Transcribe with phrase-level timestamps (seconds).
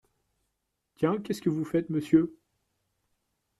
[0.95, 1.19] Tiens!
[1.21, 2.35] qu’est-ce que vous faites, monsieur?…